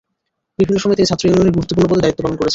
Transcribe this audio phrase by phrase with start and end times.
[0.59, 2.49] বিভিন্ন সময়ে তিনি ছাত্র ইউনিয়নের গুরুত্বপূর্ণ পদে দায়িত্ব পালন করেছেন।